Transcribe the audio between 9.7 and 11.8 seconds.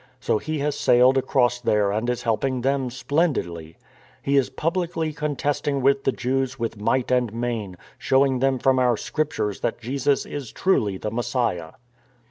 Jesus is truly the Messiah."